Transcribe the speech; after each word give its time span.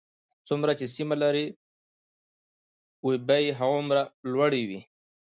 څومره 0.47 0.71
چې 0.79 0.85
سیمه 0.95 1.15
لرې 1.23 1.45
وي 3.05 3.17
بیې 3.27 3.51
هغومره 3.59 4.01
لوړې 4.31 4.63
وي 4.69 4.81